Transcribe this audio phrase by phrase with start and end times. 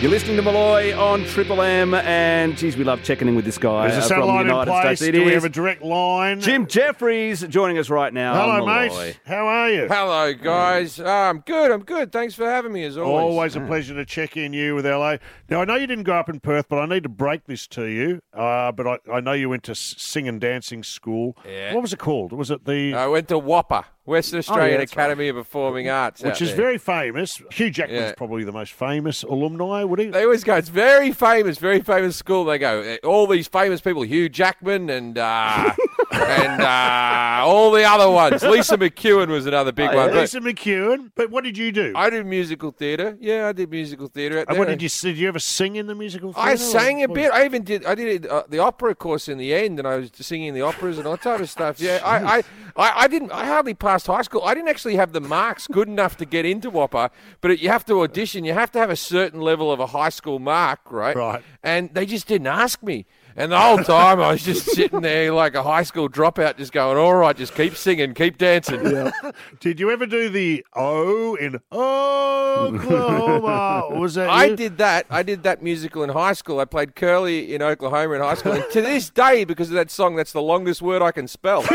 [0.00, 3.58] You're listening to Molloy on Triple M, and geez, we love checking in with this
[3.58, 4.98] guy There's a uh, from the satellite in United place.
[4.98, 5.02] States.
[5.02, 6.40] It Do we is have a direct line?
[6.40, 8.32] Jim Jefferies joining us right now.
[8.32, 8.88] Hello, on Molloy.
[9.08, 9.20] mate.
[9.26, 9.88] How are you?
[9.88, 10.98] Hello, guys.
[10.98, 11.70] Uh, I'm good.
[11.70, 12.12] I'm good.
[12.12, 13.22] Thanks for having me, as always.
[13.22, 15.16] Always a pleasure to check in you with LA.
[15.50, 17.66] Now, I know you didn't grow up in Perth, but I need to break this
[17.68, 18.22] to you.
[18.32, 21.36] Uh, but I, I know you went to s- sing and dancing school.
[21.46, 21.74] Yeah.
[21.74, 22.32] What was it called?
[22.32, 22.94] Was it the.
[22.94, 26.22] I went to WAAPA, Western Australian that's Academy of Performing Arts.
[26.22, 26.56] which is there.
[26.56, 27.40] very famous.
[27.52, 28.12] Hugh Jackman's Yeah.
[28.16, 30.06] probably the most famous alumni, would he?
[30.06, 32.44] They always go, it's very famous, very famous school.
[32.44, 35.72] They go, all these famous people, Hugh Jackman and uh,
[36.12, 38.42] and uh, all the other ones.
[38.42, 40.06] Lisa McCune was another big Oh, one.
[40.08, 40.14] yeah.
[40.14, 41.10] But Lisa McCune.
[41.14, 41.92] But what did you do?
[41.94, 43.16] I did musical theatre.
[43.20, 44.40] Yeah, I did musical theatre.
[44.40, 46.48] out and what did you did you ever sing in the musical theatre?
[46.50, 47.32] I sang a What- bit.
[47.32, 47.84] I even did.
[47.86, 50.98] I did uh, the opera course in the end, and I was singing the operas
[50.98, 51.80] and all that type of stuff.
[51.80, 52.42] Yeah, I, I,
[52.76, 53.32] I, I didn't.
[53.32, 54.42] I hardly passed high school.
[54.44, 57.10] I didn't actually have the marks good enough to get into WAAPA.
[57.40, 58.44] But you have to audition.
[58.44, 61.16] You have to have a certain level of a high school mark, right?
[61.16, 61.42] Right.
[61.62, 63.06] And they just didn't ask me.
[63.40, 66.72] And the whole time I was just sitting there like a high school dropout, just
[66.72, 69.12] going, "All right, just keep singing, keep dancing." Yeah.
[69.60, 72.78] Did you ever do the O in Oklahoma?
[73.98, 74.56] Was that I you?
[74.56, 75.06] did that.
[75.08, 76.60] I did that musical in high school.
[76.60, 78.52] I played Curly in Oklahoma in high school.
[78.52, 81.62] And to this day, because of that song, that's the longest word I can spell.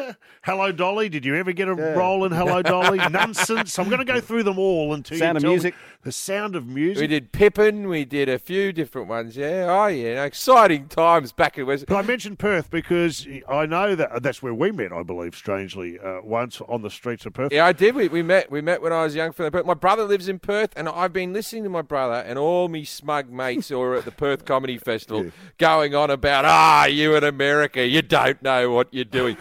[0.42, 1.08] Hello Dolly.
[1.08, 2.98] Did you ever get a role in Hello Dolly?
[3.10, 3.78] Nonsense.
[3.78, 5.74] I'm going to go through them all until Sound you of tell me- Music.
[6.02, 7.02] The Sound of music.
[7.02, 7.86] we did Pippin.
[7.86, 9.36] We did a few different ones.
[9.36, 9.66] Yeah.
[9.68, 10.24] Oh, yeah.
[10.24, 11.84] Exciting times back in West.
[11.86, 14.92] But I mentioned Perth because I know that that's where we met.
[14.94, 17.52] I believe, strangely, uh, once on the streets of Perth.
[17.52, 17.94] Yeah, I did.
[17.94, 18.50] We, we met.
[18.50, 19.32] We met when I was young.
[19.32, 19.66] From Perth.
[19.66, 22.84] My brother lives in Perth, and I've been listening to my brother and all me
[22.84, 27.24] smug mates who are at the Perth Comedy Festival going on about, ah, you in
[27.24, 29.36] America, you don't know what you're doing.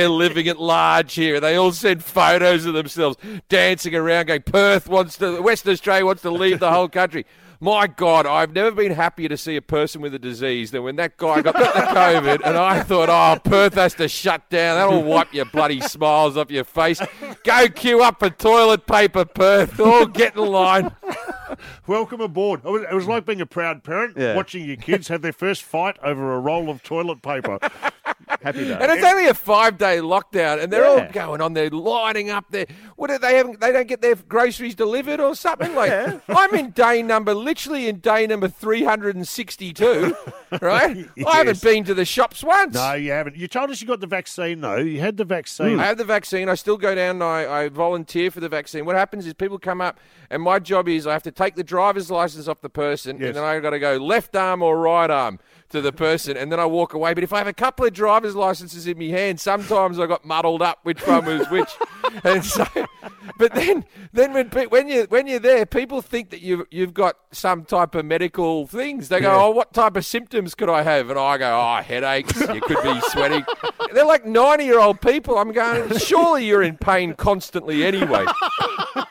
[0.00, 1.40] We're living at large here.
[1.40, 3.18] They all send photos of themselves
[3.50, 7.26] dancing around, going, Perth wants to, Western Australia wants to leave the whole country.
[7.62, 10.96] My God, I've never been happier to see a person with a disease than when
[10.96, 14.78] that guy got the COVID, and I thought, oh, Perth has to shut down.
[14.78, 17.02] That'll wipe your bloody smiles off your face.
[17.44, 19.78] Go queue up for toilet paper, Perth.
[19.78, 20.90] All get in line.
[21.86, 22.62] Welcome aboard.
[22.64, 24.34] It was, it was like being a proud parent Yeah.
[24.36, 27.58] watching your kids have their first fight over a roll of toilet paper.
[28.42, 28.78] Happy day.
[28.80, 31.04] And it's only a five day lockdown, and they're Yeah.
[31.06, 32.66] all going on They're lining up there.
[32.96, 33.54] What are they having?
[33.60, 35.92] They don't get their groceries delivered or something like.
[36.28, 40.14] I'm in day number, literally in day number 362,
[40.62, 41.06] right?
[41.26, 42.74] I haven't been to the shops once.
[42.74, 43.36] no, you haven't.
[43.36, 44.76] You told us you got the vaccine, though.
[44.76, 45.76] You had the vaccine.
[45.76, 45.80] Mm.
[45.80, 46.48] I have the vaccine.
[46.48, 48.84] I still go down and I, I volunteer for the vaccine.
[48.84, 49.98] What happens is people come up,
[50.30, 53.28] and my job is I have to take the driver's license off the person, Yes.
[53.28, 55.38] and then I've got to go left arm or right arm
[55.70, 57.14] to the person, and then I walk away.
[57.14, 60.24] But if I have a couple of driver's licenses in my hand, sometimes I got
[60.24, 61.70] muddled up which one was which.
[62.24, 62.66] and so,
[63.38, 67.16] but then, then when when you when you're there, people think that you you've got
[67.32, 69.08] some type of medical things.
[69.08, 69.42] They go, Yeah.
[69.44, 72.38] "Oh, what type of symptoms could I have?" And I go, "Oh, headaches.
[72.40, 73.44] You could be sweating."
[73.92, 75.38] They're like ninety year old people.
[75.38, 78.24] I'm going, surely you're in pain constantly anyway.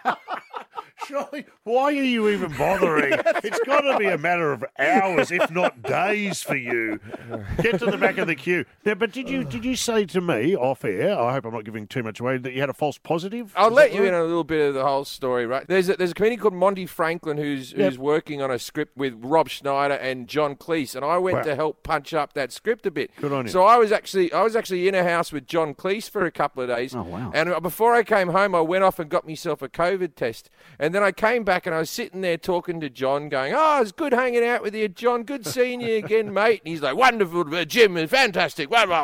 [1.40, 3.14] Surely, why are you even bothering?
[3.44, 7.00] it's got to be a matter of hours, if not days, for you.
[7.62, 8.66] Get to the back of the queue.
[8.86, 11.18] Now, but did you did you say to me off air?
[11.18, 12.38] I hope I'm not giving too much away.
[12.38, 13.54] That you had a false positive.
[13.56, 14.10] I'll Is let you right?
[14.10, 15.68] in on a little bit of the whole story, right?
[15.68, 17.80] There's a, there's a comedian called Monty Franklin who's Yep.
[17.80, 21.44] who's working on a script with Rob Schneider and John Cleese, and I went Wow.
[21.44, 23.12] to help punch up that script a bit.
[23.22, 23.52] Good on you.
[23.52, 26.32] So I was actually I was actually in a house with John Cleese for a
[26.32, 26.96] couple of days.
[26.96, 27.32] Oh, wow.
[27.34, 30.94] And before I came home, I went off and got myself a COVID test, and
[30.96, 33.92] then I came back and I was sitting there talking to John, going, "Oh, it's
[33.92, 35.24] good hanging out with you, John.
[35.24, 39.04] Good seeing you again, mate." And he's like, "Wonderful, uh, Jim, fantastic." Blah, blah,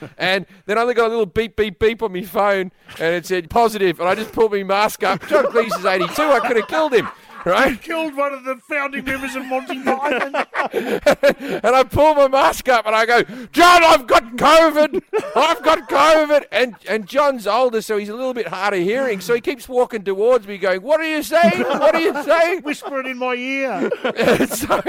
[0.00, 0.08] blah.
[0.18, 3.48] And then I got a little beep, beep, beep on my phone, and it said
[3.48, 3.70] positive.
[3.70, 5.26] positive, and I just pulled my mask up.
[5.28, 6.22] John Cleese is 82.
[6.22, 7.08] I could have killed him.
[7.44, 7.80] Right?
[7.80, 10.34] Killed one of the founding members of Monty Python.
[10.72, 15.02] And I pull my mask up and I go, John, I've got COVID.
[15.36, 16.44] I've got COVID.
[16.52, 19.20] And and John's older, so he's a little bit hard of hearing.
[19.20, 21.62] So he keeps walking towards me, going, What are you saying?
[21.62, 22.62] What are you saying?
[22.62, 23.90] Whispering in my ear.
[24.46, 24.82] so,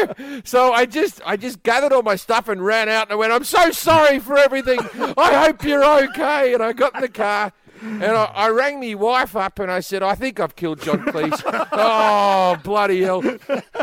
[0.44, 3.32] so I just I just gathered all my stuff and ran out and I went,
[3.32, 4.80] I'm so sorry for everything.
[5.18, 6.54] I hope you're okay.
[6.54, 7.54] And I got in the car.
[7.82, 11.00] And I, I rang my wife up and I said, I think I've killed John
[11.00, 11.42] Cleese.
[11.72, 13.24] oh, bloody hell.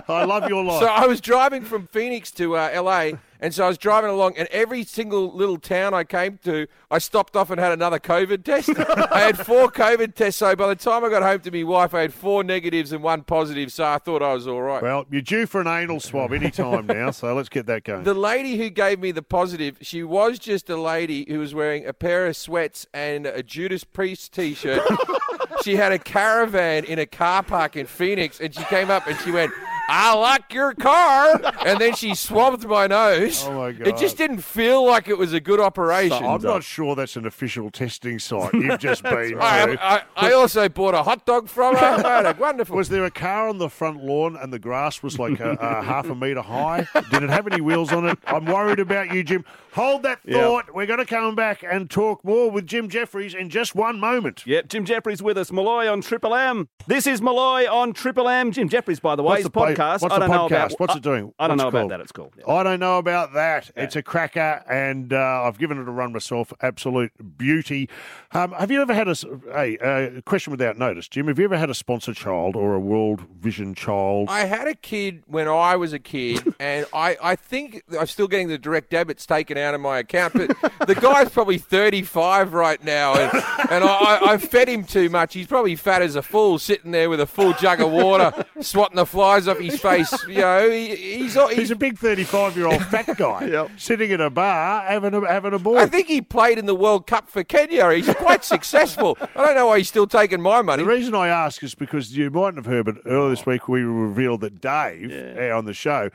[0.08, 0.80] I love your life.
[0.80, 4.36] So I was driving from Phoenix to uh, LA, and so I was driving along,
[4.36, 8.44] and every single little town I came to, I stopped off and had another COVID
[8.44, 8.70] test.
[8.78, 11.94] I had four COVID tests, so by the time I got home to my wife,
[11.94, 14.82] I had four negatives and one positive, so I thought I was all right.
[14.82, 18.04] well, you're due for an anal swab any time now, so let's get that going.
[18.04, 21.86] The lady who gave me the positive, she was just a lady who was wearing
[21.86, 24.82] a pair of sweats and a Judas Priest t-shirt.
[25.64, 29.18] she had a caravan in a car park in Phoenix, and she came up and
[29.20, 29.52] she went.
[29.88, 33.42] I like your car, and then she swabbed my nose.
[33.44, 33.86] Oh, my God.
[33.88, 36.24] It just didn't feel like it was a good operation.
[36.24, 39.38] I'm not sure that's an official testing site you've just been to.
[39.38, 41.86] I, I, I also bought a hot dog from her.
[42.06, 42.76] I had a wonderful.
[42.76, 45.82] Was there a car on the front lawn and the grass was like a, a
[45.82, 46.86] half a metre high?
[47.10, 48.18] Did it have any wheels on it?
[48.26, 49.44] I'm worried about you, Jim.
[49.78, 50.42] Hold that Yeah.
[50.42, 50.74] thought.
[50.74, 54.42] We're going to come back and talk more with Jim Jefferies in just one moment.
[54.44, 55.52] Yep, Jim Jefferies with us.
[55.52, 56.68] Molloy on Triple M.
[56.88, 58.50] This is Molloy on Triple M.
[58.50, 60.02] Jim Jefferies, by the way, What's his the podcast.
[60.02, 60.66] what's I the don't know podcast?
[60.74, 61.32] about What's it doing?
[61.38, 61.90] I don't What's know it about called?
[61.92, 62.00] that.
[62.00, 62.34] It's called.
[62.38, 62.52] yeah.
[62.52, 63.70] I don't know about that.
[63.76, 66.52] It's a cracker, and uh, I've given it a run myself.
[66.60, 67.88] Absolute beauty.
[68.32, 69.14] Um, have you ever had a
[69.54, 71.28] hey, uh, question without notice, Jim?
[71.28, 74.28] Have you ever had a sponsor child or a World Vision child?
[74.28, 78.26] I had a kid when I was a kid, and I, I think I'm still
[78.26, 80.34] getting the direct debits taken out of my account.
[80.34, 83.32] But the guy's probably 35 right now, and,
[83.70, 85.34] and I, I, I fed him too much.
[85.34, 88.96] He's probably fat as a fool, sitting there with a full jug of water, swatting
[88.96, 90.12] the flies off his face.
[90.26, 93.70] You know, he, he's, He's he's a big 35 year old fat guy Yep.
[93.76, 95.78] sitting in a bar having a, having a ball.
[95.78, 97.90] I think he played in the World Cup for Kenya.
[97.92, 99.16] He's quite successful.
[99.20, 100.82] I don't know why he's still taking my money.
[100.82, 103.82] The reason I ask is because you mightn't have heard, but earlier this week we
[103.82, 106.10] revealed that Dave uh, on the show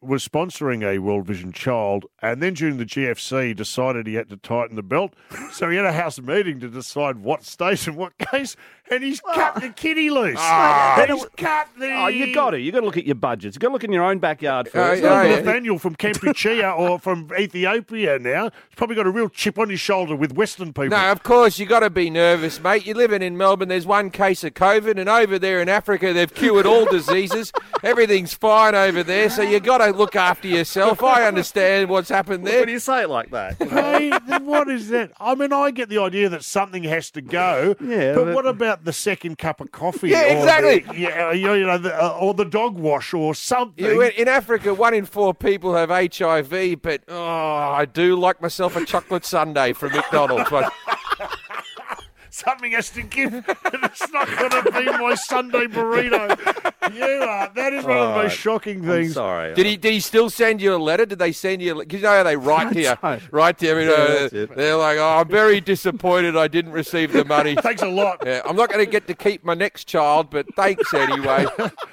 [0.00, 4.36] was sponsoring a World Vision child, and then during the GFC decided he had to
[4.36, 5.14] tighten the belt,
[5.52, 8.56] so he had a house meeting to decide what state and what case,
[8.90, 9.34] and he's ah.
[9.34, 10.36] cut the kitty loose.
[10.38, 11.00] Ah.
[11.00, 11.90] And he's cut the.
[11.92, 12.60] Oh, you got to.
[12.60, 13.56] You got to look at your budgets.
[13.56, 15.02] You got to look in your own backyard first.
[15.02, 15.36] yeah, yeah.
[15.36, 18.44] Nathaniel from Kampuchea or from Ethiopia now.
[18.44, 20.90] He's probably got a real chip on his shoulder with Western people.
[20.90, 22.86] No, of course you got to be nervous, mate.
[22.86, 23.68] You're living in Melbourne.
[23.68, 27.52] There's one case of COVID, and over there in Africa, they've cured all diseases.
[27.82, 31.02] Everything's fine over there, so you got to look after yourself.
[31.02, 32.58] I understand what's happened there.
[32.60, 33.56] When do you say it like that.
[33.62, 35.12] hey, then what is that?
[35.20, 37.74] I mean, I get the idea that something has to go.
[37.80, 40.10] Yeah, but, but- what about the second cup of coffee?
[40.10, 40.80] Yeah, or exactly.
[40.80, 43.84] The, yeah, you know, the, uh, or the dog wash or something.
[43.84, 48.76] You- In Africa, one in four people have HIV, but oh, I do like myself
[48.76, 50.50] a chocolate sundae from McDonald's.
[52.36, 53.32] But Something has to give.
[53.34, 53.44] and
[53.82, 56.36] it's not going to be my Sunday burrito.
[56.94, 57.50] You are.
[57.54, 58.30] That is one of the most right.
[58.32, 59.14] shocking I'm things.
[59.14, 59.54] sorry.
[59.54, 59.76] did he?
[59.76, 61.06] Did he still send you a letter?
[61.06, 61.76] Did they send you?
[61.76, 63.32] Because you know how they write to you, don't.
[63.32, 63.78] write to you.
[63.78, 64.56] You know, Yeah, that's it.
[64.56, 66.36] they're like, "Oh, I'm very disappointed.
[66.36, 68.22] I didn't receive the money." Thanks a lot.
[68.24, 71.46] Yeah, I'm not going to get to keep my next child, but thanks anyway.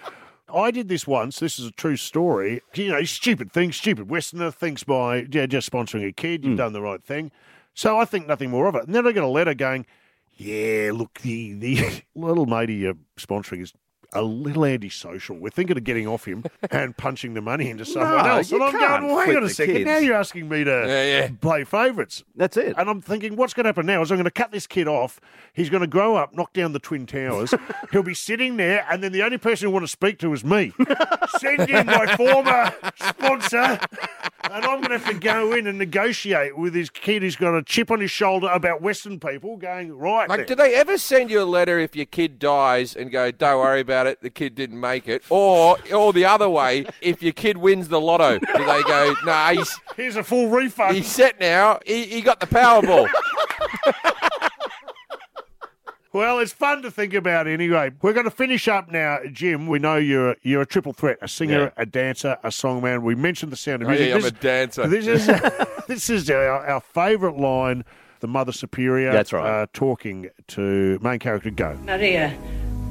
[0.54, 1.40] I did this once.
[1.40, 2.62] This is a true story.
[2.76, 6.58] You know, stupid thing, stupid Westerner thinks by yeah, just sponsoring a kid, you've hmm.
[6.58, 7.32] done the right thing.
[7.74, 8.86] So I think nothing more of it.
[8.86, 9.88] And then I get a letter going,
[10.36, 13.74] yeah, look, the the little matey you're sponsoring is
[14.16, 15.36] a little antisocial.
[15.36, 18.52] We're thinking of getting off him and punching the money into someone else.
[18.52, 19.74] you And I'm can't going, well, hang flip on a the second.
[19.74, 19.86] kids.
[19.88, 21.30] Now you're asking me to Yeah, yeah.
[21.42, 22.24] play favourites.
[22.36, 22.76] That's it.
[22.78, 24.88] And I'm thinking, what's going to happen now is I'm going to cut this kid
[24.88, 25.20] off.
[25.54, 27.56] He's going to grow up, knock down the Twin Towers.
[27.92, 30.46] He'll be sitting there, and then the only person who want to speak to is
[30.46, 30.74] me.
[31.40, 33.80] Send in my former sponsor,
[34.52, 37.56] and I'm going to have to go in and negotiate with this kid who's got
[37.56, 40.30] a chip on his shoulder about Western people going, right.
[40.30, 43.60] Like, do they ever send you a letter if your kid dies and go, "Don't
[43.60, 47.34] worry about it, the kid didn't make it," or or the other way, if your
[47.34, 50.96] kid wins the lotto, do they go, "No, he's Here's a full refund.
[50.96, 51.80] he's set now.
[51.86, 53.10] He, he got the Powerball."
[56.14, 57.92] Well, it's fun to think about anyway.
[58.04, 59.66] We're going to finish up now, Jim.
[59.68, 61.78] We know you're you're a triple threat: a singer, Yeah.
[61.82, 63.02] a dancer, a songman.
[63.02, 64.08] We mentioned the sound of Oh, music.
[64.10, 64.88] yeah, I'm This- a dancer.
[64.88, 65.26] This is
[65.88, 67.84] this is our, our favourite line.
[68.20, 69.12] The Mother Superior.
[69.12, 69.64] That's right.
[69.64, 71.78] Uh, talking to main character Go.
[71.84, 72.34] Maria,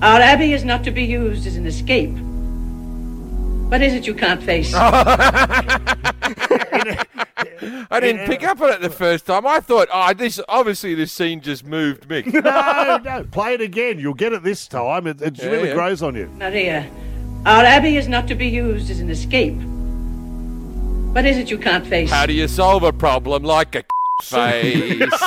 [0.03, 2.11] our abbey is not to be used as an escape.
[3.71, 4.75] What is it you can't face?
[7.91, 9.47] I didn't pick up on it the first time.
[9.47, 13.99] I thought, "Oh, this obviously this scene just moved me." no, no, play it again.
[13.99, 15.07] You'll get it this time.
[15.07, 15.75] It, it Yeah, really yeah.
[15.75, 16.29] grows on you.
[16.39, 16.89] Maria,
[17.47, 19.57] our abbey is not to be used as an escape.
[21.15, 22.11] What is it you can't face?
[22.11, 23.85] How do you solve a problem like a
[24.23, 25.13] face?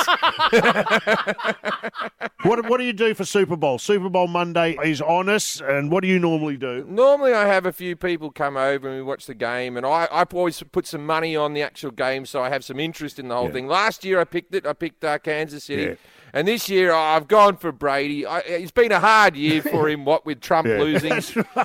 [2.46, 3.78] What what do you do for Super Bowl?
[3.78, 6.86] Super Bowl Monday is on us, and what do you normally do?
[6.88, 10.06] Normally, I have a few people come over and we watch the game, and I,
[10.12, 13.28] I always put some money on the actual game, so I have some interest in
[13.28, 13.66] the whole thing.
[13.66, 14.64] Last year, I picked it.
[14.64, 15.82] I picked uh, Kansas City.
[15.82, 15.94] Yeah.
[16.32, 18.26] And this year, I've gone for Brady.
[18.26, 20.78] I, it's been a hard year for him, what with Trump Yeah.
[20.78, 21.12] losing.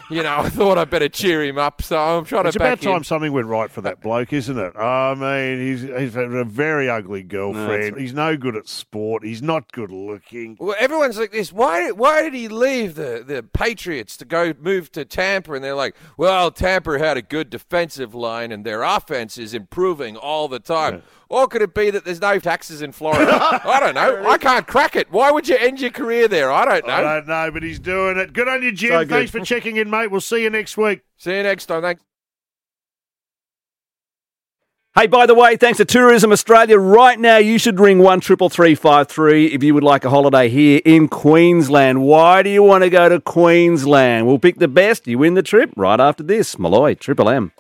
[0.10, 2.78] You know, I thought I'd better cheer him up, so I'm trying It's to about
[2.80, 2.92] back him.
[2.94, 4.76] time something went right for that bloke, isn't it?
[4.78, 7.98] I mean, he's he's had a very ugly girlfriend.
[7.98, 9.24] he's no good at sport.
[9.26, 10.58] He's not good looking.
[10.60, 11.52] Well, everyone's like this.
[11.52, 11.92] Why?
[11.92, 15.54] Why did he leave the, the Patriots to go move to Tampa?
[15.54, 20.16] And they're like, well, Tampa had a good defensive line, and their offense is improving
[20.16, 21.04] all the time.
[21.30, 23.32] Or could it be that there's no taxes in Florida?
[23.66, 24.30] I don't know.
[24.30, 25.12] I can't can't crack it.
[25.12, 26.52] Why would you end your career there?
[26.52, 26.94] I don't know.
[26.94, 28.34] I don't know, but he's doing it.
[28.34, 28.92] Good on you, Jim.
[28.92, 29.10] So good.
[29.10, 30.12] Thanks for checking in, mate.
[30.12, 31.02] We'll see you next week.
[31.18, 31.82] See you next time.
[31.82, 32.02] Thanks.
[34.94, 38.50] Hey, by the way, thanks to Tourism Australia, right now you should ring one triple
[38.50, 42.02] three five three if you would like a holiday here in Queensland.
[42.02, 44.28] Why do you want to go to Queensland?
[44.28, 45.08] We'll pick the best.
[45.08, 46.60] You win the trip right after this.
[46.60, 47.54] Molloy, Triple M.